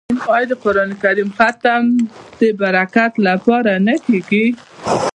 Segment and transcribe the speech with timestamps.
[0.33, 1.83] آیا د قران کریم ختم
[2.39, 4.45] د برکت لپاره نه کیږي؟